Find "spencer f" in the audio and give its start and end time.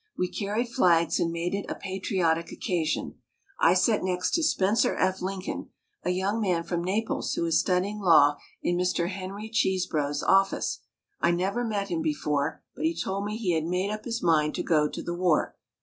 4.41-5.21